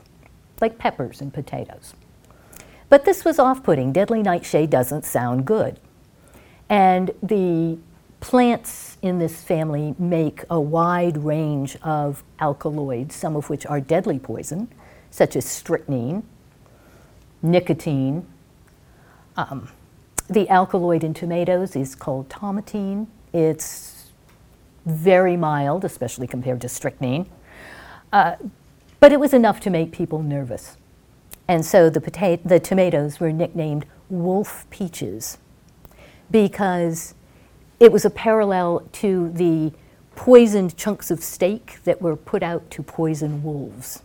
[0.60, 1.94] like peppers and potatoes.
[2.88, 3.92] But this was off putting.
[3.92, 5.78] Deadly nightshade doesn't sound good.
[6.68, 7.78] And the
[8.20, 14.18] Plants in this family make a wide range of alkaloids, some of which are deadly
[14.18, 14.68] poison,
[15.10, 16.22] such as strychnine,
[17.40, 18.26] nicotine.
[19.38, 19.70] Um,
[20.28, 23.06] the alkaloid in tomatoes is called tomatine.
[23.32, 23.89] It's
[24.86, 27.26] very mild, especially compared to strychnine.
[28.12, 28.36] Uh,
[28.98, 30.76] but it was enough to make people nervous.
[31.48, 35.38] And so the, pota- the tomatoes were nicknamed wolf peaches
[36.30, 37.14] because
[37.80, 39.72] it was a parallel to the
[40.14, 44.02] poisoned chunks of steak that were put out to poison wolves.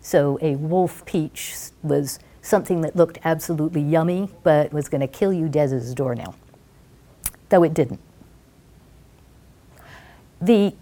[0.00, 5.32] So a wolf peach was something that looked absolutely yummy, but was going to kill
[5.32, 6.34] you dead as a doornail,
[7.48, 8.00] though it didn't.
[10.40, 10.74] The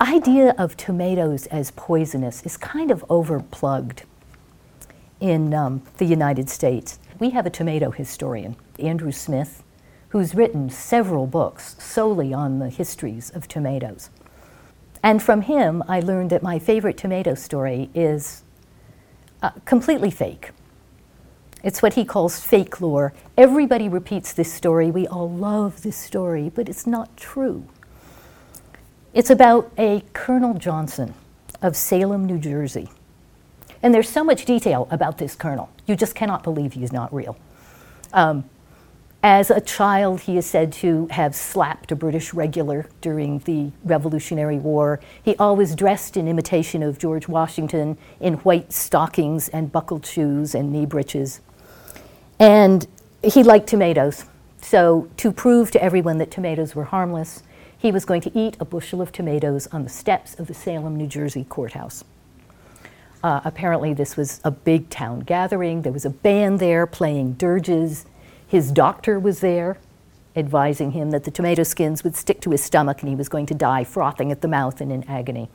[0.00, 4.04] idea of tomatoes as poisonous is kind of overplugged
[5.20, 6.98] in um, the United States.
[7.18, 9.62] We have a tomato historian, Andrew Smith,
[10.10, 14.08] who's written several books solely on the histories of tomatoes.
[15.02, 18.42] And from him, I learned that my favorite tomato story is
[19.42, 20.52] uh, completely fake.
[21.62, 23.12] It's what he calls fake lore.
[23.36, 24.90] Everybody repeats this story.
[24.90, 27.66] We all love this story, but it's not true.
[29.18, 31.12] It's about a Colonel Johnson
[31.60, 32.88] of Salem, New Jersey.
[33.82, 35.70] And there's so much detail about this colonel.
[35.88, 37.36] You just cannot believe he's not real.
[38.12, 38.44] Um,
[39.20, 44.58] as a child, he is said to have slapped a British regular during the Revolutionary
[44.58, 45.00] War.
[45.20, 50.70] He always dressed in imitation of George Washington in white stockings and buckled shoes and
[50.70, 51.40] knee breeches.
[52.38, 52.86] And
[53.24, 54.26] he liked tomatoes.
[54.60, 57.42] So, to prove to everyone that tomatoes were harmless,
[57.78, 60.96] he was going to eat a bushel of tomatoes on the steps of the Salem,
[60.96, 62.04] New Jersey courthouse.
[63.22, 65.82] Uh, apparently, this was a big town gathering.
[65.82, 68.04] There was a band there playing dirges
[68.48, 69.78] his doctor was there,
[70.34, 73.46] advising him that the tomato skins would stick to his stomach and he was going
[73.46, 75.50] to die frothing at the mouth and in agony.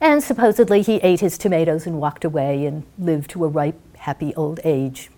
[0.00, 4.34] And supposedly he ate his tomatoes and walked away and lived to a ripe, happy
[4.34, 5.10] old age.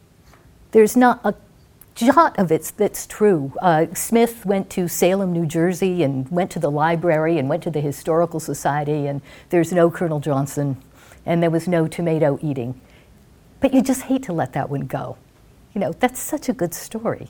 [0.72, 1.34] There's not a
[1.94, 3.52] jot of it that's true.
[3.60, 7.70] Uh, Smith went to Salem, New Jersey, and went to the library and went to
[7.70, 9.20] the Historical Society, and
[9.50, 10.76] there's no Colonel Johnson,
[11.26, 12.80] and there was no tomato eating.
[13.60, 15.16] But you just hate to let that one go.
[15.74, 17.28] You know, that's such a good story.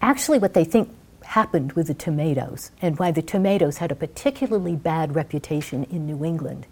[0.00, 0.94] Actually, what they think
[1.24, 6.24] happened with the tomatoes and why the tomatoes had a particularly bad reputation in New
[6.24, 6.66] England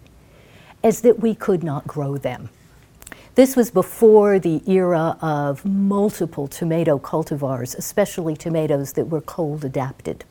[0.83, 2.49] is that we could not grow them.
[3.37, 10.25] This was before the era of multiple tomato cultivars, especially tomatoes that were cold adapted.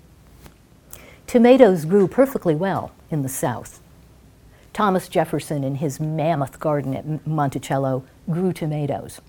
[1.28, 3.80] Tomatoes grew perfectly well in the South.
[4.72, 9.20] Thomas Jefferson, in his mammoth garden at Monticello, grew tomatoes.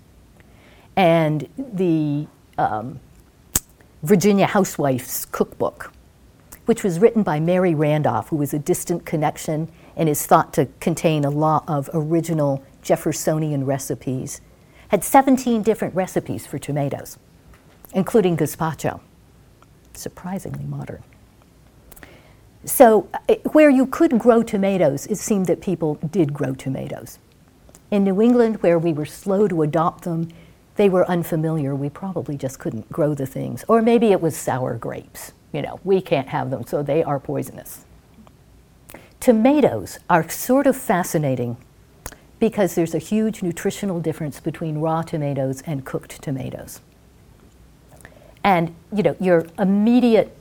[0.96, 2.26] And the
[2.58, 2.98] um,
[4.02, 5.92] Virginia Housewife's Cookbook,
[6.66, 10.66] which was written by Mary Randolph, who was a distant connection and is thought to
[10.80, 14.40] contain a lot of original Jeffersonian recipes,
[14.88, 17.18] had 17 different recipes for tomatoes,
[17.92, 19.00] including gazpacho.
[19.92, 21.02] Surprisingly modern.
[22.64, 27.18] So, uh, where you could grow tomatoes, it seemed that people did grow tomatoes.
[27.90, 30.28] In New England, where we were slow to adopt them,
[30.76, 31.74] they were unfamiliar.
[31.74, 33.66] We probably just couldn't grow the things.
[33.68, 35.32] Or maybe it was sour grapes.
[35.52, 37.84] You know, we can't have them, so they are poisonous.
[39.20, 41.58] Tomatoes are sort of fascinating
[42.38, 46.80] because there's a huge nutritional difference between raw tomatoes and cooked tomatoes.
[48.44, 50.34] And, you know, your immediate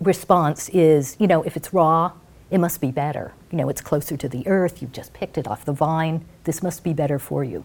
[0.00, 2.12] response is, you know, if it's raw,
[2.50, 3.32] it must be better.
[3.50, 6.62] You know, it's closer to the earth, you've just picked it off the vine, this
[6.62, 7.64] must be better for you.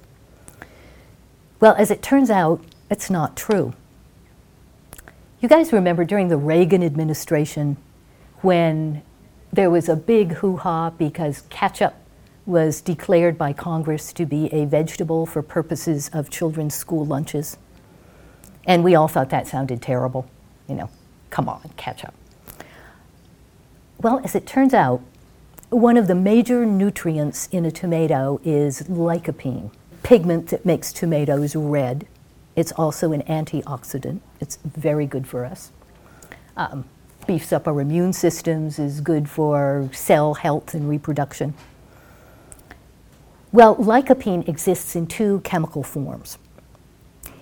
[1.60, 3.74] Well, as it turns out, it's not true.
[5.42, 7.78] You guys remember during the Reagan administration
[8.42, 9.02] when
[9.52, 11.96] there was a big hoo ha because ketchup
[12.50, 17.58] was declared by Congress to be a vegetable for purposes of children's school lunches.
[18.66, 20.30] And we all thought that sounded terrible.
[20.68, 20.90] You know,
[21.30, 22.14] come on, ketchup.
[24.02, 25.02] Well, as it turns out,
[25.70, 29.70] one of the major nutrients in a tomato is lycopene,
[30.02, 32.08] pigment that makes tomatoes red.
[32.56, 34.22] It's also an antioxidant.
[34.40, 35.72] It's very good for us.
[36.58, 36.86] Um,
[37.28, 41.54] beefs up our immune systems, is good for cell health and reproduction.
[43.52, 46.38] Well, lycopene exists in two chemical forms.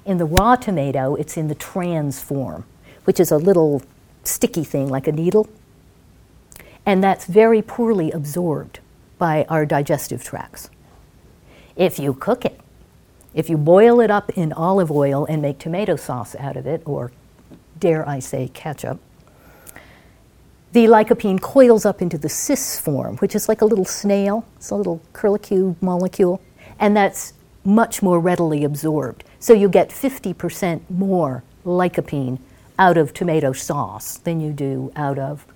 [0.06, 2.66] In the raw tomato, it's in the trans form,
[3.04, 3.82] which is a little
[4.24, 5.48] sticky thing like a needle
[6.88, 8.80] and that's very poorly absorbed
[9.18, 10.70] by our digestive tracts.
[11.76, 12.62] If you cook it,
[13.34, 16.82] if you boil it up in olive oil and make tomato sauce out of it,
[16.86, 17.12] or
[17.78, 19.02] dare I say ketchup,
[20.78, 24.70] the lycopene coils up into the cis form, which is like a little snail, it's
[24.70, 26.40] a little curlicue molecule,
[26.78, 29.24] and that's much more readily absorbed.
[29.40, 32.38] So you get 50% more lycopene
[32.78, 35.48] out of tomato sauce than you do out of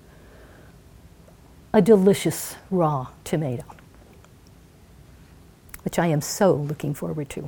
[1.72, 3.66] a delicious raw tomato,
[5.84, 7.48] which I am so looking forward to.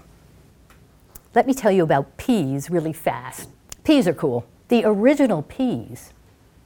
[1.34, 3.50] Let me tell you about peas really fast.
[3.84, 4.46] Peas are cool.
[4.68, 6.14] The original peas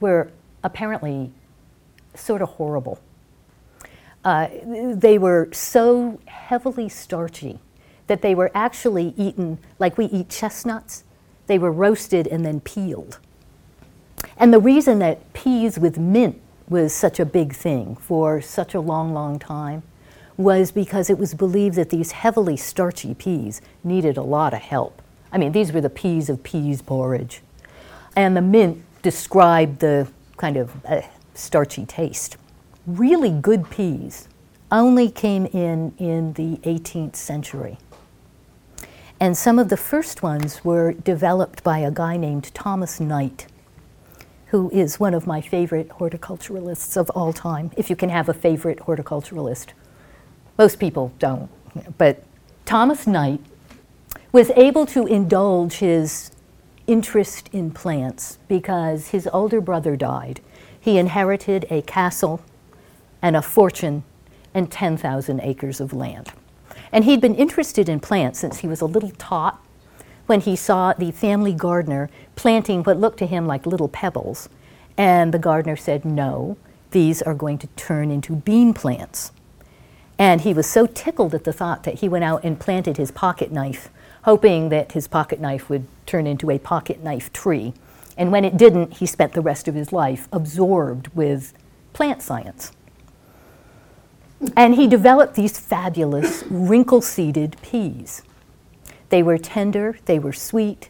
[0.00, 0.30] were
[0.62, 1.32] apparently
[2.14, 3.00] sort of horrible.
[4.24, 4.48] Uh,
[4.94, 7.58] they were so heavily starchy
[8.08, 11.04] that they were actually eaten like we eat chestnuts.
[11.46, 13.18] They were roasted and then peeled.
[14.36, 18.80] And the reason that peas with mint was such a big thing for such a
[18.80, 19.82] long, long time
[20.36, 25.02] was because it was believed that these heavily starchy peas needed a lot of help.
[25.32, 27.42] I mean, these were the peas of peas porridge.
[28.16, 30.08] And the mint described the
[30.38, 31.02] kind of uh,
[31.34, 32.36] starchy taste.
[32.86, 34.28] Really good peas
[34.72, 37.78] only came in in the 18th century.
[39.20, 43.46] And some of the first ones were developed by a guy named Thomas Knight,
[44.46, 48.34] who is one of my favorite horticulturalists of all time, if you can have a
[48.34, 49.68] favorite horticulturalist.
[50.56, 51.50] Most people don't,
[51.98, 52.22] but
[52.64, 53.40] Thomas Knight
[54.30, 56.30] was able to indulge his
[56.88, 60.40] interest in plants because his older brother died.
[60.80, 62.40] He inherited a castle
[63.22, 64.02] and a fortune
[64.54, 66.32] and 10,000 acres of land.
[66.90, 69.62] And he'd been interested in plants since he was a little tot
[70.26, 74.48] when he saw the family gardener planting what looked to him like little pebbles.
[74.96, 76.56] And the gardener said, No,
[76.90, 79.32] these are going to turn into bean plants.
[80.18, 83.10] And he was so tickled at the thought that he went out and planted his
[83.10, 83.90] pocket knife,
[84.24, 87.74] hoping that his pocket knife would turn into a pocket knife tree.
[88.16, 91.52] And when it didn't, he spent the rest of his life absorbed with
[91.92, 92.72] plant science.
[94.56, 98.22] And he developed these fabulous wrinkle seeded peas.
[99.10, 100.88] They were tender, they were sweet.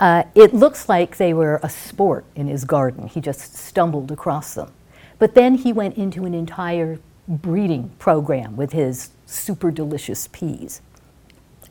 [0.00, 3.08] Uh, it looks like they were a sport in his garden.
[3.08, 4.72] He just stumbled across them.
[5.18, 10.80] But then he went into an entire breeding program with his super delicious peas.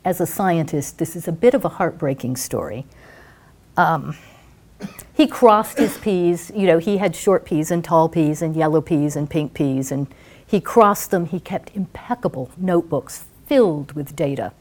[0.08, 2.86] As a scientist, this is a bit of a heartbreaking story.
[3.76, 4.16] Um,
[5.12, 8.80] he crossed his peas, you know, he had short peas and tall peas and yellow
[8.80, 10.06] peas and pink peas and
[10.46, 14.52] he crossed them, he kept impeccable notebooks filled with data,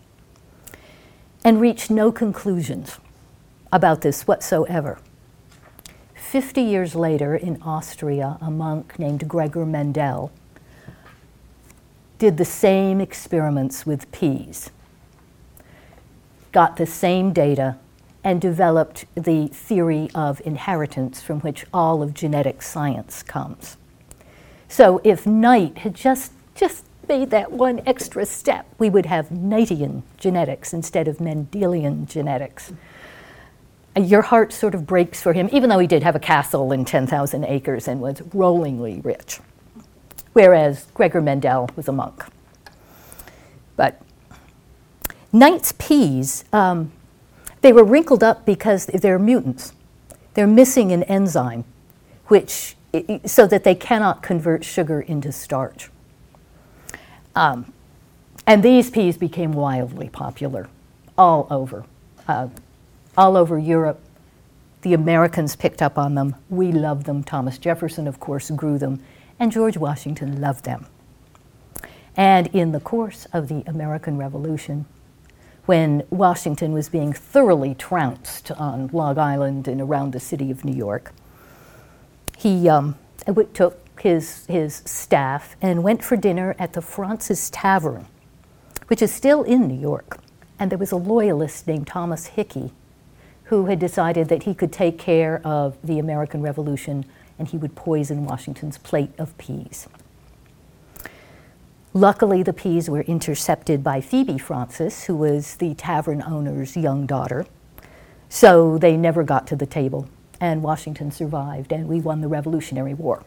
[1.46, 3.00] and reached no conclusions
[3.72, 5.00] about this whatsoever.
[6.14, 10.30] Fifty years later, in Austria, a monk named Gregor Mendel
[12.20, 14.72] did the same experiments with peas,
[16.58, 17.78] got the same data,
[18.24, 23.78] and developed the theory of inheritance from which all of genetic science comes.
[24.68, 30.02] So if Knight had just, just made that one extra step, we would have Knightian
[30.18, 32.74] genetics instead of Mendelian genetics.
[33.96, 36.88] Your heart sort of breaks for him, even though he did have a castle and
[36.88, 39.40] 10,000 acres and was rollingly rich.
[40.34, 42.26] Whereas Gregor Mendel was a monk.
[43.76, 44.02] But
[45.38, 46.92] Knight's peas, um,
[47.62, 49.74] they were wrinkled up because they're mutants.
[50.34, 51.66] They're missing an enzyme,
[52.28, 52.76] which
[53.26, 55.90] so that they cannot convert sugar into starch.
[57.36, 57.72] Um,
[58.48, 60.70] and these peas became wildly popular
[61.18, 61.86] all over,
[62.28, 62.48] uh,
[63.18, 64.00] all over Europe.
[64.82, 66.36] The Americans picked up on them.
[66.50, 67.24] We loved them.
[67.24, 69.04] Thomas Jefferson, of course, grew them,
[69.40, 70.88] and George Washington loved them.
[72.16, 74.86] And in the course of the American Revolution,
[75.68, 80.74] when Washington was being thoroughly trounced on Long Island and around the city of New
[80.74, 81.12] York,
[82.38, 82.96] he um,
[83.54, 88.08] took his, his staff and went for dinner at the Fraunces Tavern,
[88.88, 90.20] which is still in New York.
[90.58, 92.72] And there was a loyalist named Thomas Hickey
[93.46, 97.06] who had decided that he could take care of the American Revolution
[97.38, 99.88] and he would poison Washington's plate of peas.
[101.98, 107.48] Luckily, the peas were intercepted by Phoebe Fraunces, who was the tavern owner's young daughter,
[108.30, 110.08] so they never got to the table
[110.40, 113.24] and Washington survived, and we won the Revolutionary War.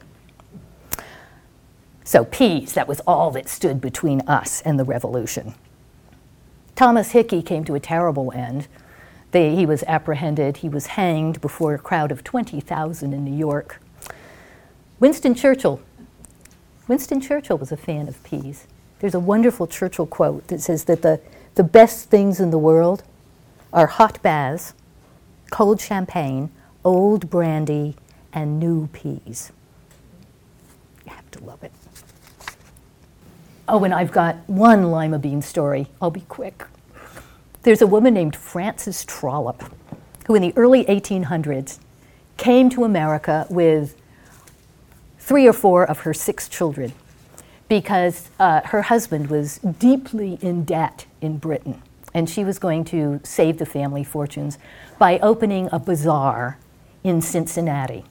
[2.05, 5.55] So, peas, that was all that stood between us and the revolution.
[6.77, 8.69] Thomas Hickey came to a terrible end.
[9.33, 13.83] They, he was apprehended, he was hanged before a crowd of 20,000 in New York.
[15.01, 15.81] Winston Churchill,
[16.91, 18.67] Winston Churchill was a fan of peas.
[18.99, 21.21] There's a wonderful Churchill quote that says that the,
[21.55, 23.05] the best things in the world
[23.73, 24.75] are hot baths,
[25.53, 26.51] cold champagne,
[26.85, 27.95] old brandy,
[28.33, 29.53] and new peas.
[31.07, 31.71] You have to love it.
[33.69, 35.87] Oh, and I've got one lima bean story.
[36.03, 36.65] I'll be quick.
[37.63, 39.63] There's a woman named Frances Trollope
[40.27, 41.79] who, in the early 1800s,
[42.37, 43.95] came to America with
[45.21, 46.93] three or four of her six children
[47.69, 51.81] because uh, her husband was deeply in debt in Britain.
[52.13, 54.59] And she was going to save the family fortunes
[54.99, 56.59] by opening a bazaar
[57.05, 58.05] in Cincinnati.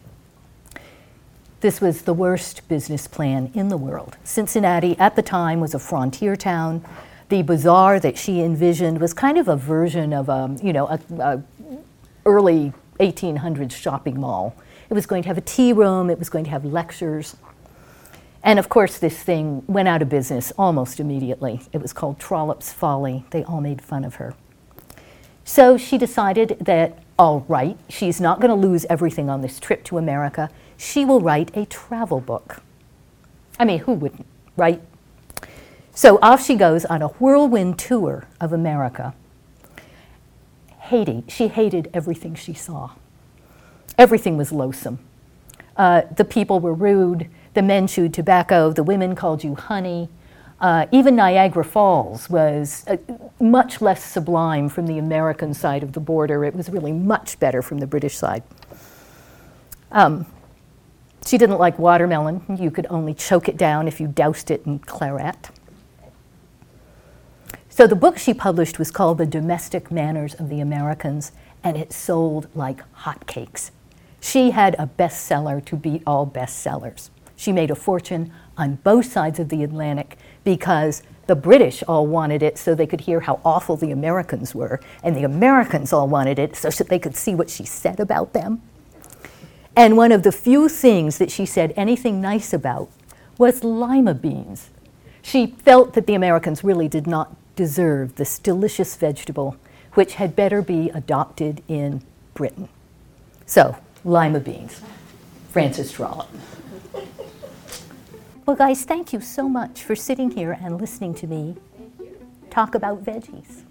[1.59, 4.15] This was the worst business plan in the world.
[4.23, 6.85] Cincinnati at the time was a frontier town.
[7.27, 10.99] The bazaar that she envisioned was kind of a version of a, you know, a,
[11.19, 11.43] a
[12.25, 14.55] early 1800s shopping mall.
[14.89, 17.35] It was going to have a tea room, it was going to have lectures.
[18.43, 21.61] And of course, this thing went out of business almost immediately.
[21.73, 23.25] It was called Trollope's Folly.
[23.31, 24.33] They all made fun of her.
[25.43, 29.83] So she decided that, all right, she's not going to lose everything on this trip
[29.85, 30.49] to America.
[30.77, 32.61] She will write a travel book.
[33.59, 34.25] I mean, who wouldn't,
[34.55, 34.81] right?
[35.91, 39.13] So off she goes on a whirlwind tour of America.
[40.77, 42.91] Hating, she hated everything she saw.
[43.99, 44.97] Everything was loathsome.
[45.77, 50.07] Uh, the people were rude the men chewed tobacco, the women called you honey.
[50.61, 52.97] Uh, even Niagara Falls was uh,
[53.41, 56.45] much less sublime from the American side of the border.
[56.45, 58.43] It was really much better from the British side.
[59.91, 60.25] Um,
[61.25, 62.43] she didn't like watermelon.
[62.59, 65.49] You could only choke it down if you doused it in claret.
[67.69, 71.31] So the book she published was called The Domestic Manners of the Americans,
[71.63, 73.71] and it sold like hotcakes.
[74.19, 77.09] She had a bestseller to beat all bestsellers.
[77.35, 82.43] She made a fortune on both sides of the Atlantic because the British all wanted
[82.43, 86.39] it so they could hear how awful the Americans were, and the Americans all wanted
[86.39, 88.61] it so that they could see what she said about them.
[89.75, 92.89] And one of the few things that she said anything nice about
[93.37, 94.71] was lima beans.
[95.21, 99.55] She felt that the Americans really did not deserve this delicious vegetable,
[99.93, 102.01] which had better be adopted in
[102.33, 102.69] Britain.
[103.45, 104.81] So, lima beans.
[105.49, 106.29] Frances Trollope.
[108.45, 111.55] Well, guys, thank you so much for sitting here and listening to me
[112.49, 113.63] talk about veggies.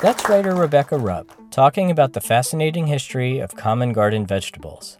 [0.00, 4.96] That's writer Rebecca Rupp talking about the fascinating history of common garden vegetables.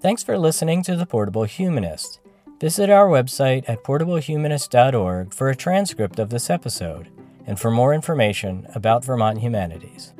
[0.00, 2.18] Thanks for listening to The Portable Humanist.
[2.58, 7.08] Visit our website at portablehumanist.org for a transcript of this episode
[7.46, 10.12] and for more information about Vermont humanities.